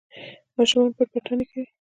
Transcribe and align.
ماشومان 0.57 0.89
پټ 0.97 1.07
پټانې 1.13 1.45
کوي. 1.49 1.65